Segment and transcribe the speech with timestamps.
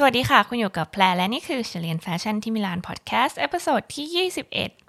[0.00, 4.28] สวัสดีค่ะ คุณอยู่กับแพรและนี่คือเรียนแฟชั่นที่มิลานพอดแคสต์ episode ที่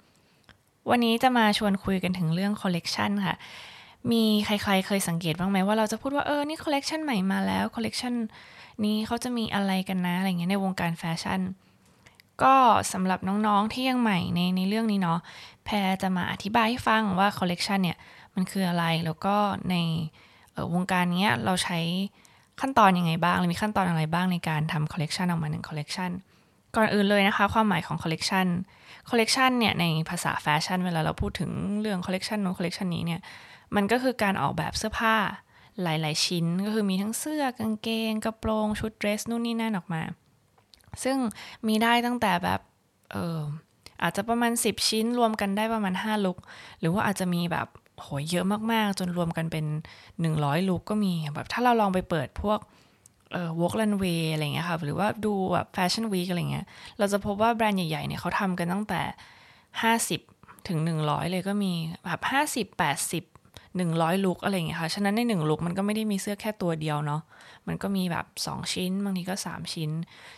[0.06, 3.36] 21 วันนี้จะมาชวนคุยกันถึงเรื่องคอลเลกชันค่ะ
[4.12, 8.14] มีใครๆเคยสังเกตบ้างไหมว่าเราจะพูดว่าเออ นี่คอลเลกชันใหม่มาแล้วคอลเลกชัน
[8.84, 11.40] นี้เขาจะมีอะไรกันนะ อะไรเงี้ยในวงการแฟชั่น
[12.42, 12.54] ก็
[12.92, 15.18] สำหรับน้องๆที่ยังใหม่ในในเรื่องนี้เนาะ
[15.64, 17.98] แพรจะมาอธิบายให้ฟังว่าคอลเลกชันเนี่ย
[18.34, 19.36] มันคืออะไรแล้วก็
[19.70, 19.76] ใน
[20.74, 21.78] วงการนี้เราใช้
[22.60, 26.10] ขั้นตอนยังไงบ้างหรือมีขั้นตอนอะไรบ้างในการทำคอลเลกชันออกมาหนึ่งคอลเลกชัน
[26.76, 28.46] ก่อนอื่นเลยนะคะ ความหมายของคอลเลกชัน
[29.10, 31.50] คอลเลกชันเนี่ยในภาษาแฟชั่นเวลาเราพูดถึง
[31.80, 33.20] เรื่องคอลเลกชันนู้นคอลเลกชันนี้เนี่ย
[33.76, 35.16] มันก็คือการออกแบบเสื้อผ้า
[35.82, 40.02] หลาย ๆ ชิ้นก็คือมีทั้งเสื้อกางเกง กระโปรง ชุดเดรสนู่นนี่นั่นออกมา
[41.04, 41.16] ซึ่ง
[41.66, 42.60] มีได้ตั้งแต่แบบ
[43.12, 43.40] เออ
[44.02, 46.38] อาจจะประมาณ 10 ชิ้นรวมกันได้ประมาณ 5 look
[46.80, 47.66] หรือว่าอาจจะมีแบบ
[48.00, 49.66] โหเยอะมากๆ จนรวมกันเป็น
[50.16, 52.58] 100 look ก็มีแบบถ้าเราลองไปเปิดพวก
[53.32, 56.66] เอ่อ Vogue Runway อะไรเงี้ยค่ะหรือว่าดูแบบ fashion week อะไรเงี้ย
[56.98, 59.02] เราจะพบว่าแบรนด์ใหญ่ๆเนี่ยเขาทำกันตั้งแต่
[60.04, 61.72] 50 ถึง 100 เลยก็มี
[62.04, 62.20] แบบ
[62.66, 63.24] 50 80
[63.78, 67.22] 100 look อะไรเงี้ยค่ะ ฉะนั้นใน 1 look มันก็ไม่ได้มีเสื้อแค่ตัวเดียวเนาะ
[67.66, 69.90] มันก็มีแบบ 2 ชิ้น บางทีก็ 3 ชิ้น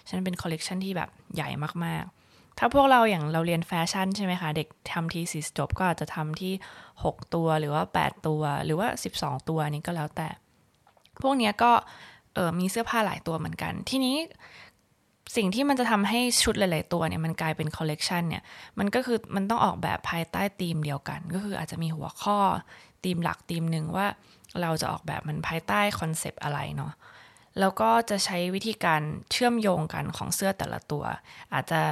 [0.08, 1.48] ฉะนั้นเป็นคอลเลกชันที่แบบใหญ่
[1.84, 2.21] มากๆ
[2.64, 6.52] ถ้าพวกเราอย่างเราเรียนแฟชั่นใช่ไหมคะ เด็กทำ thesis จบก็อาจจะทำที่
[6.92, 10.28] 6 ตัวหรือว่า 8 ตัวหรือว่า 12 ตัวนี้ก็แล้วแต่
[11.22, 11.72] พวกเนี้ยก็
[12.34, 14.16] เออมีเสื้อผ้าหลายตัวเหมือนกัน ทีนี้
[15.36, 18.42] สิ่งที่มันจะทำให้ชุดหลาย ๆ ตัวเนี่ยมันกลายเป็นคอลเลกชันเนี่ย
[18.78, 22.38] มันก็คือมันต้องออกแบบภายใต้ธีมเดียวกัน ก็คืออาจจะมีหัวข้อ
[23.04, 24.06] ธีมหลักธีมหนึ่งว่า
[24.60, 26.92] เราจะออกแบบมันภายใต้ concept อะไรเนาะ
[27.60, 31.04] แล้วก็จะใช้วิธีการเชื่อมโยงกันของเสื้อแต่ละตัว
[31.54, 31.82] อาจจะ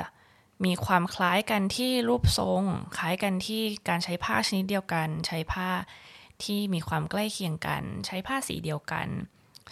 [0.65, 2.63] มีความคล้ายกันที่รูปทรง
[2.97, 5.69] คล้ายกันที่การใช้ผ้าชนิดเดียวกัน ใช้ผ้า
[6.45, 9.09] ที่มีความใกล้เคียงกัน ใช้ผ้าสีเดียวกัน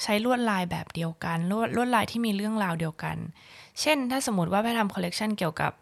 [0.03, 3.17] ใช้ลวดลายแบบเดียวกันลวดลวดลายที่มีเรื่องราวเดียวกัน
[3.81, 5.73] เช่น ถ้าสมมติว่าแพรทำคอลเลกชันเกี่ยวกับ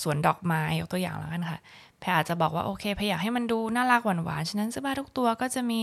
[0.00, 1.60] สวนดอกไม้ยกตัวอย่างแล้วกันค่ะ
[2.00, 5.80] แพรอาจจะบอกว่าโอเคแพรอยากให้มันดูน่ารักหวานๆฉะนั้นเสื้อผ้าทุกตัวก็จะมี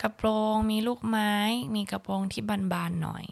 [0.00, 1.34] กระโปรง มีลูกไม้
[1.76, 2.42] มีกระโปรงที่
[2.72, 3.24] บานๆหน่อย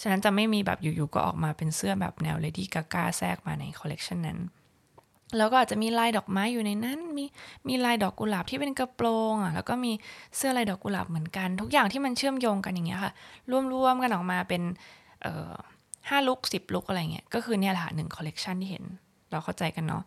[0.00, 4.38] ฉะนั้นจะไม่มีแบบอยู่ๆก็ออกมาเป็นเสื้อแบบแนวเลดี้กากาแทรกมาในคอลเลกชันนั้น
[5.36, 7.24] แล้วก็อาจจะมีลายดอกไม้อยู่ในนั้น มี
[7.68, 9.92] มีลายดอกกุหลาบที่เป็นกระโปรงอะแล้วก็มี
[10.36, 13.12] เสื้อลายดอกกุหลาบเหมือนกัน ทุกอย่างที่มันเชื่อมโยงกันอย่างเงี้ยค่ะ
[13.72, 14.62] รวมๆกันออกมาเป็น
[16.08, 18.84] ห้าลุคสิบลุคอะไรเงี้ยก็คือเนี่ยแหละหนึ่งคอลเลกชันที่เห็น
[19.30, 20.02] เราเข้าใจกันเนาะ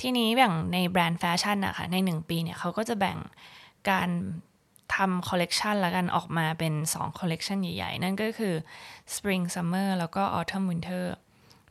[0.00, 3.18] ทีนี้แบ่งในแบรนด์แฟชั่นอะค่ะในหนึ่งปีเนี่ยเขาก็จะแบ่ง
[3.90, 4.08] การ
[4.96, 8.54] ทำคอลเลกชันแล้วกันออกมาเป็น2คอลเลกชันใหญ่ๆ นั่นก็คือ
[9.14, 11.04] Spring Summer แล้วก็ Autumn Winter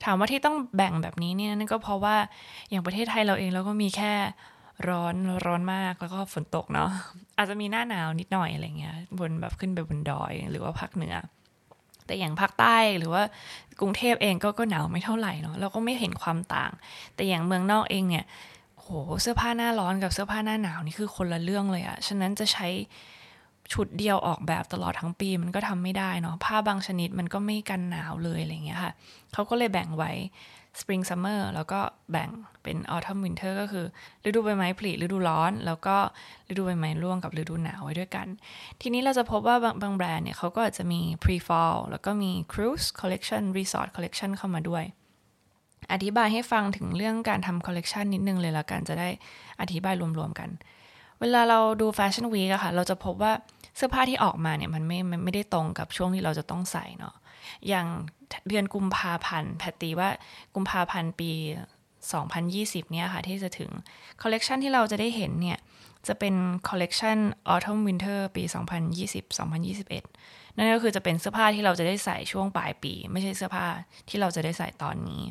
[0.03, 2.15] ถามว่าที่ต้องแบ่งแบบนี้เนี่ยนั่นก็เพราะว่า
[2.69, 4.13] อย่างประเทศไทยเราเองเราก็มีแค่
[4.89, 5.15] ร้อน
[5.45, 6.89] ร้อนมากแล้วก็ฝนตกเนาะ
[7.37, 11.15] อาจจะมีหน้าหนาวนิดหน่อยอะไรเงี้ยบนแบบขึ้นไปบนดอยหรือว่าภาคเหนือ
[12.05, 13.23] แต่อย่างภาคใต้หรือว่า
[13.79, 16.71] กรุงเทพเองก็ก็หนาวไม่เท่าไหร่เนาะเราก็ไม่เห็นความต่าง
[17.15, 18.25] แต่อย่างเมืองนอกเองเนี่ย
[18.91, 22.67] หเสื้อผ้าหน้าร้อนกับเสื้อผ้าหน้าหนาวนี่คือคนละเรื่องเลยอะฉะนั้นจะใช้
[23.73, 28.93] ชุดเดียวออกแบบตลอดทั้งปีมันก็ทำไม่ได้เนาะผ้าบางชนิดมันก็ไม่กันหนาวเลยอะไรเงี้ยค่ะ
[29.33, 30.11] เขาก็เลยแบ่งไว้
[30.79, 31.79] Spring Summer แล้วก็
[32.11, 32.29] แบ่ง
[32.63, 33.85] เป็น Autumn Winter ก็คือ
[34.25, 35.97] ฤดูใบไม้ผลิฤดูร้อน แล้วก็
[36.49, 38.27] ฤดูใบไม้ร่วงกับฤดูหนาวไว้ด้วยกัน
[38.81, 44.83] ทีนี้เราจะพบว่าบางบางแบรนด์เนี่ยเขาก็อาจจะมี Pre Fall แล้วก็มี Cruise Collection Resort Collection เข้ามาด้วย
[45.93, 49.09] อธิบายให้ฟังถึงเรื่องการทำคอลเลกชันนิดนึงเลยละกันจะได้
[49.61, 50.49] อธิบายรวมๆกัน
[51.19, 53.33] เวลาเราดู Fashion Week อะค่ะ เราจะพบว่า
[53.77, 57.15] เสื้อผ้าที่ออกมาเนี่ยมันไม่มันไม่ได้ตรงกับช่วงที่เราจะต้องใส่เนาะ
[57.67, 57.87] อย่าง
[58.47, 60.09] เดือนกุมภาพันธ์แพรตีว่า
[60.55, 61.31] กุมภาพันธ์ปี
[62.11, 63.71] 2020 เนี่ยค่ะที่จะถึง
[64.21, 65.59] คอลเลกชันที่เราจะได้เห็นเนี่ย
[66.07, 66.35] จะเป็น
[66.69, 67.17] คอลเลกชัน
[67.53, 68.43] Autumn Winter ปี
[69.29, 73.65] 2020-2021 นั่นก็คือจะเป็นเสื้อผ้าที่เราจะได้ใส่ช่วงปลายปี ไม่ใช่เสื้อผ้า
[74.09, 75.23] ที่เราจะได้ใส่ตอนนี้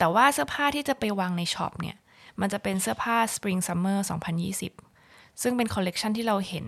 [0.00, 1.96] แต่ว่าเสื้อผ้าที่จะไปวางในช็อปเนี่ย
[2.40, 3.98] มันจะเป็นเสื้อผ้า Spring Summer
[4.70, 6.66] 2020 ซึ่งเป็นคอลเลกชันที่เราเห็น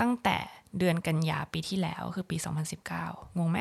[0.00, 0.36] ตั้งแต่
[0.78, 2.36] เดือนกันยาปีที่แล้วคือปี
[2.86, 3.58] 2019 งงไหม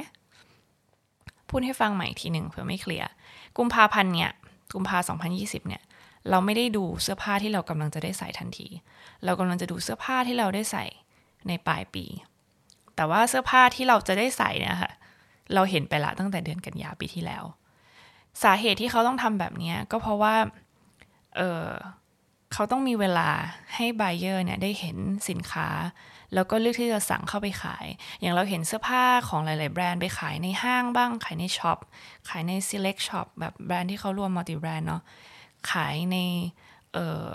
[1.50, 3.10] พูดให้ฟังใหม่ทีหนึ่งเผื่อไม่เคลียร์
[3.58, 4.32] กุมภาพันธ์เนี่ย
[4.74, 4.98] กุมภา
[5.34, 5.82] 2020 เนี่ย
[6.30, 8.68] เราไม่ได้ดูเสื้อผ้าที่เรากำลังจะได้ใส่ทันที
[9.26, 10.86] เรากำลังจะดูเสื้อผ้าที่เราได้ใส่
[11.48, 12.06] ในปลายปี
[12.96, 14.92] แต่ว่าเสื้อผ้าที่เราจะได้ใส่เนี่ยค่ะ
[15.54, 17.44] เราเห็นไปละตั้งแต่เดือนกันยาปีที่แล้ว
[18.44, 20.36] สาเหตุที่เขาต้องทำแบบนี้ก็เพราะว่า
[21.36, 21.68] เออ
[22.54, 23.30] เขาต้องมีเวลา
[23.76, 24.98] ให้ buyer เนี่ยได้เห็น
[25.30, 25.70] สินค้า
[26.34, 27.86] แล้วก็เลือกที่จะสั่งเข้าไปขาย
[28.22, 31.78] อย่างเราเห็นเสื้อผ้าของหลาย ๆ แบรนด์ไปขายในห้างบ้าง ขายในช็อป
[32.30, 35.02] ขายใน select shop แบบแบรนด์ที่เขารวม multi-brand เนาะ
[35.72, 36.18] ขายใน
[36.94, 37.34] เอ่อ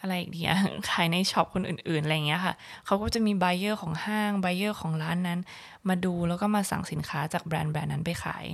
[0.00, 0.58] อะไรอีกดีอะ
[0.90, 2.54] ขายในช็อปคนอื่น ๆ อะไรเงี้ยค่ะ
[2.86, 5.40] เขาก็จะมี buyer ของห้าง buyer ของร้านนั้น
[5.88, 8.44] มาดูแล้วก็มาสั่งสินค้าจากแบรนด์แบรนด์นั้นไปขาย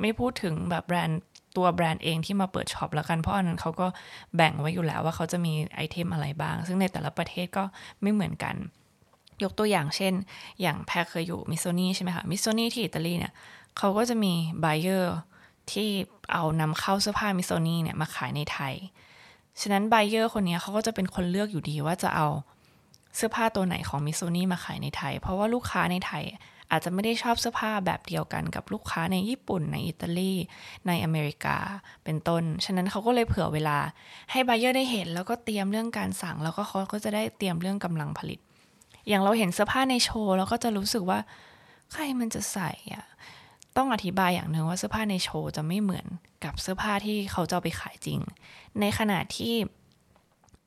[0.00, 1.20] ไม่พูดถึงแบบแบรนด์
[1.56, 3.86] ตัวแบรนด์เองที่มาเปิดช็อปแล้วกันเพราะอันนั้นเขาก็
[4.36, 7.64] แบ่งไว้อยู่แล้วว่าเขาจะมีไอเทมอะไรบ้าง ซึ่งในแต่ละประเทศก็
[8.02, 8.54] ไม่เหมือนกัน
[9.42, 10.12] ยกตัวอย่างเช่น
[10.62, 13.32] อย่างแพรเคยอยู่ Missoni ใช่ไหมคะ Missoni ที่อิตาลีเนี่ย
[13.76, 15.16] เขาก็จะมี buyer
[15.72, 15.88] ที่
[16.32, 18.74] เอานำเข้าเสื้อผ้า Missoni เนี่ยมาขายในไทย
[19.60, 22.26] ฉะนั้น buyer คนนี้เขาก็จะเป็นคนเลือกอยู่ดีว่าจะเอา
[23.16, 26.24] เสื้อผ้าตัวไหนของ Missoni มาขายในไทย เพราะว่าลูกค้าในไทย
[26.70, 30.32] อาจจะไม่ได้ชอบเสื้อผ้าแบบเดียวกันกับลูกค้าในญี่ปุ่นในอิตาลี
[30.86, 31.56] ในอเมริกา
[32.04, 33.78] เป็นต้น ฉะนั้นเขาก็เลยเผื่อเวลา
[34.30, 38.40] ให้ buyer ได้เห็น แล้วก็เตรียมเรื่องการสั่ง แล้วก็เขาก็จะได้เตรียมเรื่องกำลังผลิต
[39.08, 41.18] อย่างเราเห็นเสื้อผ้าในโชว์เราก็จะรู้สึกว่า
[41.92, 43.06] ใครมันจะใส่อะ
[43.76, 46.06] ต้องอธิบายอย่างหนึ่งว่าเสื้อผ้าในโชว์จะไม่เหมือน
[46.44, 48.20] กับเสื้อผ้าที่เขาจะไปขายจริง
[48.80, 49.54] ในขณะที่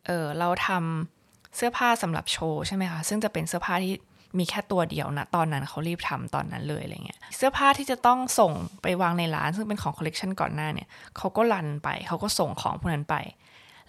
[0.06, 3.94] เออเราทำเสื้อผ้าสำหรับโชว์ใช่ไหมคะ ซึ่งจะเป็นเสื้อผ้าที่
[4.38, 10.88] มีแค่ตัวเดียวนะตอนนั้นเขารีบทำตอนนั้นเลยอะไรเงี้ยเสื้อผ้าที่จะต้องส่งไปวางในร้านซึ่งเป็นของคอลเลกชันก่อนหน้าเนี่ย
[11.18, 13.16] เขาก็รันไปเขาก็ส่งของพวกนั้นไป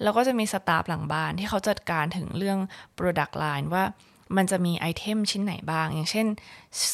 [0.02, 2.58] แล้วก็จะมีสตาฟหลังบ้านที่เขาจัดการถึงเรื่อง
[2.98, 3.84] Product Line ว่า
[4.36, 6.26] มันจะมีไอเทมชิ้นไหนบ้าง อย่างเช่น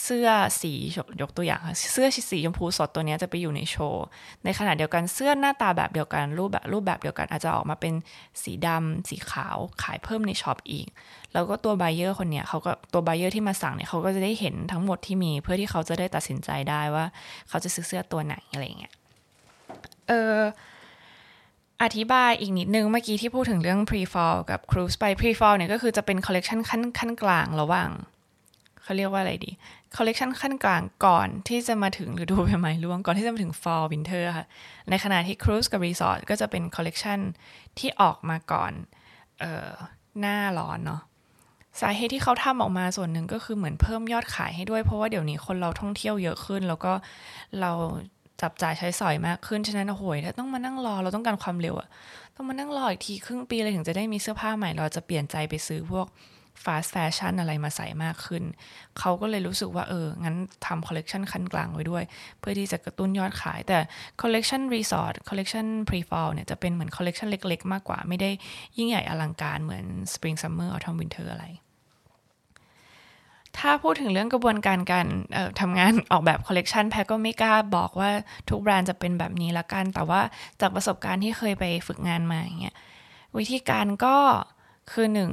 [0.02, 0.28] เสื้อ
[0.60, 0.72] สี
[1.20, 4.06] ยกตัวอย่างค่ะเสื้อสีชมพูสดตัวนี้จะไปอยู่ในโชว์
[4.44, 7.94] ในขณะเดียวกันเสื้อหน้าตาแบบเดียวกันรูปแบบรูปแบบเดียวกันอาจจะออกมาเป็น
[8.42, 10.86] สีดำสีขาวขายเพิ่มในช็อปอีก
[11.32, 17.04] แล้วก็ตัว buyer คนเนี้ยเขาก็ตัว buyer ที่มาสั่งเนี่ยเขาก็จะได้เห็นทั้งหมดที่มี เพื่อที่เขาจะได้ตัดสินใจได้ว่า
[17.48, 18.92] เขาจะซื้อเสื้อตัวไหนอะไรเงี้ย
[20.08, 20.38] เออ
[21.82, 27.90] อธิบายอีกนิดนึงเมื่อกี้ที่พูดถึงเรื่อง pre-fall กับ cruise ไป pre-fall เนี่ยก็คือจะเป็น collection ขั้นขั้นกลางระหว่าง
[28.82, 29.50] เขาเรียกว่าอะไรดี
[29.96, 34.46] collection ขั้นกลางก่อนที่จะมาถึงฤดูใบไม้ร่วงก่อนที่จะมาถึง fall winter ค่ะ
[34.90, 37.20] ในขณะที่ cruise กับ resort ก็จะเป็น collection
[37.78, 38.72] ที่ออกมาก่อน
[39.38, 39.70] เอ่อ
[40.20, 41.02] หน้าร้อนเนาะ
[41.80, 46.92] สาเหตุที่เขาทำออกมาส่วนหนึ่งก็คือเหมือนเพิ่มยอดขายให้ด้วย เพราะว่าเดี๋ยวนี้คนเราท่องเที่ยวเยอะขึ้น แล้วก็
[47.60, 47.72] เรา
[48.42, 51.88] จับจ่ายใช้สอยมากขึ้น ฉะนั้นโอ้โหถ้าต้องมานั่งรอเราต้องการความเร็วอะ
[52.36, 56.06] ต้องมานั่งรออีกทีครึ่งปีเลยถึงจะได้มีเสื้อผ้าใหม่ เราจะเปลี่ยนใจไปซื้อพวก
[56.64, 58.42] fast fashion อะไรมาใส่มากขึ้น
[58.98, 60.36] เขาก็เลยรู้สึกว่าเออ งั้น
[60.66, 62.04] ทำคอลเลกชันคั่นกลางไว้ด้วย
[62.40, 63.78] เพื่อที่จะกระตุ้นยอดขาย แต่
[64.22, 68.30] คอลเลกชัน Resort คอลเลกชัน Pre-Fall เนี่ยจะเป็นเหมือนคอลเลกชันเล็ก ๆ มากกว่า ไม่ได้
[68.76, 71.46] ยิ่งใหญ่อลังการเหมือน Spring Summer Autumn Winter อะไร
[73.58, 75.06] ถ้าพูดถึงเรื่องกระบวนการการ
[75.60, 78.10] ทำงานออกแบบคอลเลกชันแพรก็ไม่กล้าบอกว่า
[78.50, 80.20] ทุกแบรนด์จะเป็นแบบนี้ละกัน แต่ว่า
[80.60, 82.76] จากประสบการณ์ที่เคยไปฝึกงานมาอย่างเงี้ย
[83.38, 84.16] วิธีการก็
[84.90, 85.30] คือหนึ่ง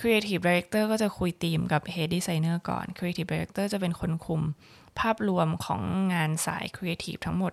[0.00, 4.42] Creative Director ก็จะคุยธีมกับ Head Designer ก่อน Creative Director จะเป็นคนคุม
[4.98, 5.80] ภาพรวมของ
[6.14, 7.52] งานสาย Creative ทั้งหมด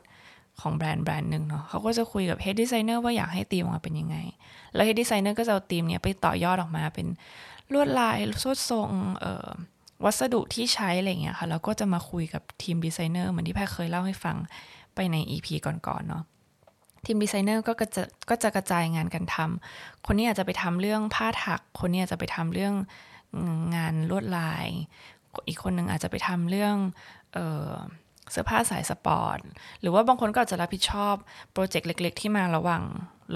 [0.62, 4.18] ของแบรนด์แบรนด์หนึ่งเนาะเขาก็จะคุยกับ Head Designer ว่าอยากให้ธีมออกมาเป็นยังไง
[4.74, 7.08] แล้ว Head Designer ก็จะเอาธีมเนี้ยไปต่อยอดออกมาเป็น
[7.74, 8.90] ลวดลายสดทรง
[9.20, 9.50] เอ่อ
[10.04, 14.38] วัสดุที่ใช้อะไรเงี้ยค่ะแล้วก็จะมาคุยกับทีมดีไซเนอร์เหมือนที่แพรเคยเล่าให้ฟัง
[14.96, 16.24] ไปใน EP ก่อนๆเนาะ
[17.06, 22.74] ทีมดีไซเนอร์ก็จะก็จะกระจายงานกันทำคนนี้อาจจะไปทำเรื่องผ้าถัก คนนี้อาจจะไปทำเรื่อง
[23.76, 24.68] งานลวดลาย
[25.48, 26.76] อีกคนหนึ่งอาจจะไปทำเรื่อง
[27.34, 29.40] เสื้อผ้าสายสปอร์ต
[29.82, 31.16] หรือว่าบางคนก็อาจจะรับผิดชอบ
[31.54, 32.84] โปรเจกต์เล็ก ๆ ที่มาระหว่าง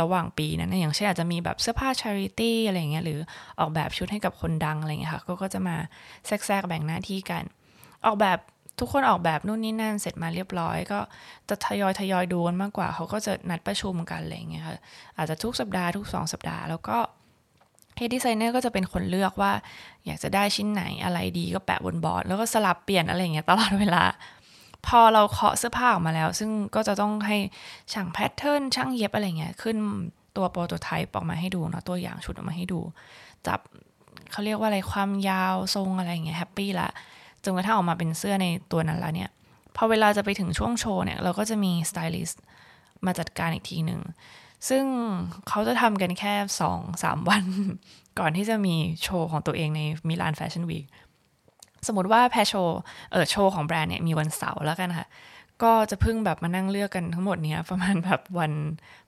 [0.02, 3.20] ระหว่างปีนั้นอย่างเช่นอาจจะมีแบบเสื้อผ้า charity อะไรเงี้ยหรือ
[3.60, 5.76] ออกแบบชุดให้กับคนดังอะไรเงี้ยค่ะก็จะมา
[6.26, 7.44] แทรกแบ่งหน้าที่กัน
[8.06, 8.40] ออกแบบ
[8.80, 11.00] ทุกคนออกแบบนู่นนี่นั่นเสร็จมาเรียบร้อย ก็
[11.50, 14.76] จะทยอยทยอยดูกันมากกว่า เขาก็จะนัดประชุมกันอะไรเงี้ยค่ะ
[15.18, 16.98] อาจจะทุกสัปดาห์ทุกสองสัปดาห์แล้วก็
[17.98, 19.52] Head Designer ก็จะเป็นคนเลือกว่า
[20.06, 24.04] อยากจะได้ชิ้นไหนอะไรดีก็แปะบนบอร์ด แล้วก็สลับเปลี่ยนอะไรเงี้ยตลอดเวลา
[24.88, 27.38] พอเราเคาะเสื้อผ้าออกมาแล้ว ซึ่งก็จะต้องให้
[27.94, 29.78] ช่างแพทเทิร์นช่างเย็บอะไรเงี้ย ขึ้น
[30.36, 32.80] ตัว prototype ออกมาให้ดูเนาะตัวอย่างชุดออกมาให้ดู
[33.48, 33.60] จับ
[34.32, 36.90] เขาเรียกว่าอะไรความยาวทรงอะไรเงี้ย happy ละ
[37.44, 39.30] จนกระทั่งออกมาเป็นเสื้อในตัวนั้นแล้วเนี่ย
[39.76, 42.44] พอเวลาจะไปถึงช่วงโชว์เนี่ย เราก็จะมีสไตลิสต์
[43.06, 44.02] มาจัดการอีกทีหนึ่ง
[44.70, 44.84] ซึ่ง
[45.48, 47.44] เขาจะทำกันแค่สองสามวัน
[48.20, 50.86] ก่อนที่จะมีโชว์ของตัวเองใน Milan Fashion Week
[51.88, 52.54] สมมติว่าแฟชั่นโชว์
[53.12, 55.08] เออโชว์ของแบรนด์เนี่ยมีวันเสาร์แล้วกันค่ะ
[55.66, 58.52] ก็จะพึ่งแบบมานั่งเลือกกันทั้งหมดเนี้ยประมาณแบบวัน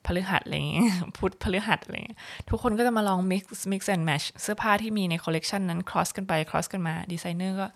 [0.06, 0.84] พฤหัสอะไรเงี้ย
[1.16, 2.18] พุธพฤหัสอะไรเงี้ย
[2.50, 7.66] ทุกคนก็จะมาลอง mix mix and match เสื้อผ้าที่มีในคอลเลกชันนั้น cross กันไป cross กันมาดีไซเนอร์ก็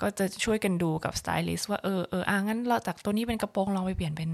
[0.00, 4.30] ก็จะช่วยกันดูกับสไตลิสต์ว่าเออเอออะงั้นเราจากตัวนี้เป็นกระโปรงลองไปเปลี่ยนเป็น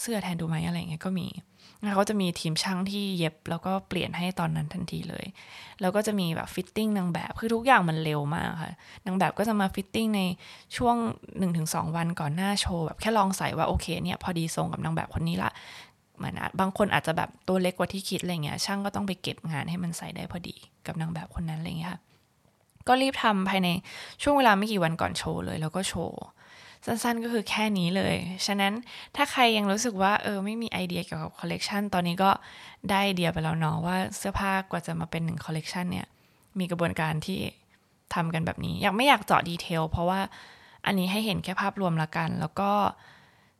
[0.00, 1.26] เสื้อแทนดูไหมอะไรเงี้ยก็มี
[1.94, 5.26] เขาจะมีทีมช่างที่เย็บแล้วก็เปลี่ยนให้ตอนนั้นทันทีเลย
[5.80, 8.74] แล้วก็จะมีแบบ fitting นางแบบคือทุกอย่างมันเร็วมากค่ะ
[9.06, 10.20] นางแบบก็จะมา fitting ใน
[10.76, 10.96] ช่วง
[11.46, 15.50] 1-2 วันก่อนหน้าโชว์แบบแค่ลองใส่ว่าโอเคเนี่ยพอดีทรงกับนางแบบคนนี้ละ
[16.16, 20.56] เหมือนบางคนอาจจะแบบตัวเล็กกว่าที่คิดอะไรเงี้ยช่างก็ต้องไปเก็บงานให้มันใส่ได้พอดี
[20.86, 22.00] กับนางแบบคนนั้นอะไรเงี้ยค่ะ
[22.88, 23.68] ก็รีบทำภายใน
[24.22, 26.20] ช่วงเวลาไม่กี่วันก่อนโชว์เลย แล้วก็โชว์
[26.86, 28.14] สั้นๆก็คือแค่นี้เลย
[28.46, 28.72] ฉะนั้น
[29.16, 32.30] ถ้าใครยังรู้สึกว่าเออไม่มีไอเดียเกี่ยวกับคอลเลกชันตอนนี้ก็
[32.90, 36.06] ได้ไอเดียไปแล้วเนาะว่าเสื้อผ้ากว่าจะมาเป็นหนึ่งคอลเลกชันเนี่ย
[36.58, 37.38] มีกระบวนการที่
[38.14, 40.20] ทำกันแบบนี้ อยากไม่อยากเจาะ detail เพราะว่า
[40.86, 42.70] อันนี้ให้เห็นแค่ภาพรวมละกัน แล้วก็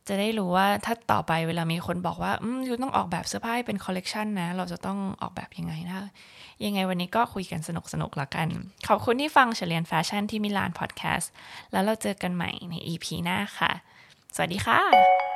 [0.07, 5.97] จะได้รู้ว่าถ้าต่อไปเวลามีคนบอกว่าอืม you ต้องออกแบบเสื้อผ้าเป็นคอลเลกชันนะ เราจะต้องออกแบบยังไงนะ
[6.65, 8.47] ยังไงวันนี้ก็คุยกันสนุกสนุกละกัน
[8.87, 11.31] ขอบคุณที่ฟังเรียนแฟชั่นที่มิลานพอดแคสต์
[11.71, 13.71] แล้วเราเจอกันใหม่ใน EP หน้าค่ะ
[14.35, 15.26] สวัสดีค่ะ